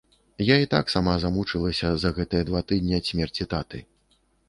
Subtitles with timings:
[0.43, 3.87] Я і так сама змучылася за гэтыя два тыдні ад смерці таты.